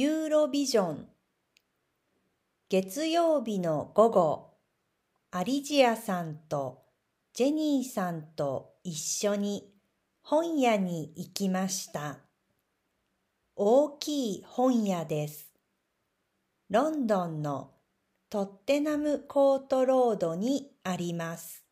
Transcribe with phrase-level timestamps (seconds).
[0.00, 1.08] ユーロビジョン
[2.68, 4.50] 月曜日の午後、
[5.32, 6.84] アリジアさんと
[7.34, 9.74] ジェニーさんと一緒に
[10.22, 12.20] 本屋に行きました。
[13.56, 15.50] 大きい本屋です。
[16.70, 17.72] ロンドンの
[18.30, 21.64] トッテナムコートロードにあります。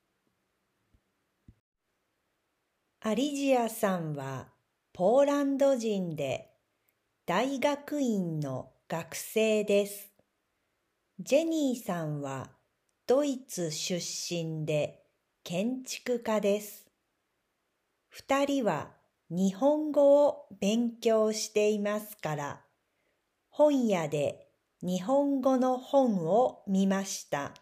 [3.03, 4.49] アリジアさんは
[4.93, 6.56] ポーランド人で
[7.29, 10.13] 大学院の学生です。
[11.19, 12.53] ジェニーさんは
[13.05, 15.03] ドイツ出身で
[15.43, 16.87] 建築家です。
[18.11, 18.93] 二人は
[19.29, 22.61] 日本語を勉強していますから、
[23.49, 24.47] 本屋で
[24.81, 27.55] 日本語の本を見ました。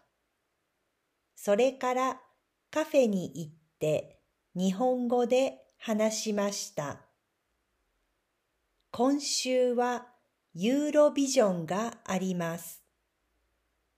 [1.35, 2.21] それから
[2.69, 4.19] カフェに行って
[4.53, 7.04] 日本語で話しました。
[8.97, 10.07] 今週は
[10.53, 12.81] ユーロビジョンがあります。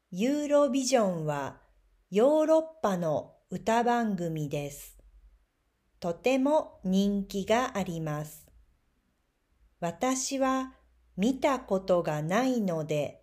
[0.10, 1.58] ユーロビジョンは
[2.10, 4.98] ヨーロッパの歌番組です。
[6.00, 8.48] とても人気があります。
[9.80, 10.74] 私は
[11.16, 13.22] 見たことがないので、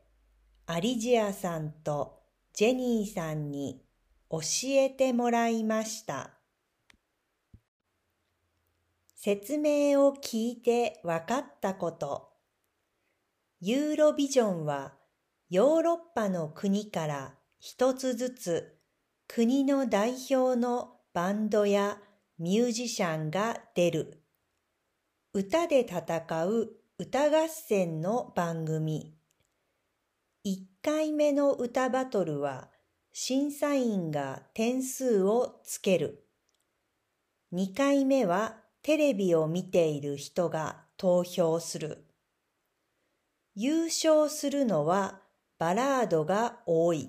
[0.67, 2.20] アリジアさんと
[2.52, 3.83] ジェニーさんに
[4.30, 6.34] 教えてもらいました。
[9.27, 12.28] 説明を聞いて分かったこと。
[13.58, 14.92] ユーロビジョンは
[15.48, 18.77] ヨーロッパの国から一つずつ
[19.27, 21.97] 国の代表のバンドや
[22.39, 24.22] ミュージシャンが出る。
[25.33, 29.17] 歌で戦う歌合戦の番組。
[30.45, 32.69] 1回目の歌バトルは
[33.14, 36.28] 審査員が点数をつける。
[37.55, 42.04] 2回目はテレビを見ている人が投票する。
[43.54, 45.22] 優勝するのは
[45.58, 47.08] バラードが多い。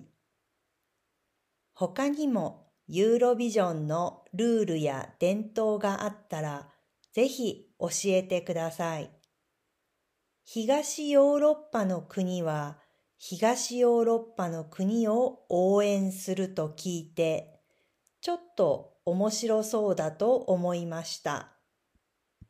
[1.74, 6.70] 他にもユーロビジョンのルールや伝統があったら
[7.12, 9.12] ぜひ教えてください。
[10.46, 12.78] 東ヨーロッパの国は
[13.18, 17.60] 東ヨーロッパの国を応援すると聞いて
[18.22, 21.55] ちょっと面白そうだと思いました。